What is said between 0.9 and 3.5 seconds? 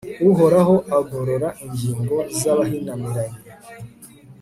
agorora ingingo z'abahinamiranye